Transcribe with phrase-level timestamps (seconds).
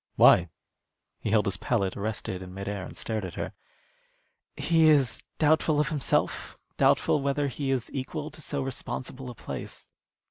[0.15, 0.49] "Why?"
[1.19, 3.53] He held his palette arrested in mid air and stared at her.
[4.57, 9.93] "He is doubtful of himself doubtful whether he is equal to so responsible a place."